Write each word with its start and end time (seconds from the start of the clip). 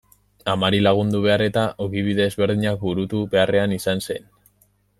Amari 0.53 0.79
lagundu 0.85 1.19
behar 1.25 1.43
eta, 1.49 1.65
ogibide 1.85 2.27
ezberdinak 2.31 2.81
burutu 2.87 3.21
beharrean 3.35 3.77
izan 3.79 4.03
ziren. 4.07 4.27